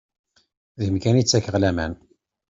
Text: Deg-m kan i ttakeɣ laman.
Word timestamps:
Deg-m 0.77 0.97
kan 1.03 1.19
i 1.21 1.23
ttakeɣ 1.23 1.55
laman. 1.59 1.93